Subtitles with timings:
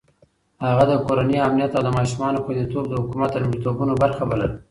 [0.65, 4.49] هغه د کورنۍ امنيت او د ماشومانو خونديتوب د حکومت د لومړيتوبونو برخه بلله.